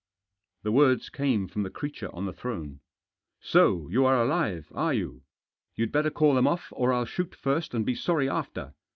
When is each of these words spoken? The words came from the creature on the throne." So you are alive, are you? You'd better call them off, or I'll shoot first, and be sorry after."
The 0.63 0.71
words 0.71 1.09
came 1.11 1.47
from 1.47 1.61
the 1.61 1.69
creature 1.69 2.09
on 2.11 2.25
the 2.25 2.33
throne." 2.33 2.79
So 3.53 3.87
you 3.91 4.03
are 4.07 4.19
alive, 4.19 4.71
are 4.73 4.95
you? 4.95 5.21
You'd 5.75 5.91
better 5.91 6.09
call 6.09 6.33
them 6.33 6.47
off, 6.47 6.73
or 6.75 6.91
I'll 6.91 7.05
shoot 7.05 7.35
first, 7.35 7.75
and 7.75 7.85
be 7.85 7.93
sorry 7.93 8.27
after." 8.27 8.73